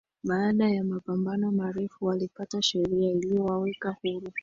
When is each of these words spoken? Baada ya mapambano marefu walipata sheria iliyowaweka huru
Baada 0.23 0.69
ya 0.69 0.83
mapambano 0.83 1.51
marefu 1.51 2.05
walipata 2.05 2.61
sheria 2.61 3.11
iliyowaweka 3.11 3.91
huru 4.03 4.31